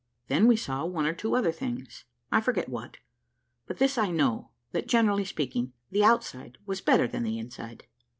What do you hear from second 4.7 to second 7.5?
that, generally speaking, the outside was better than the